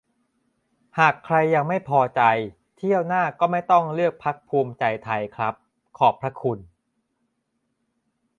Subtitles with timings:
[0.99, 2.21] "หากใครยังไม่พอใจ
[2.77, 5.53] เที่ยวหน้าก็ไม่ต้องเลือกพรรคภูมิใจไทยครับ
[5.97, 6.59] ขอบพระคุณ"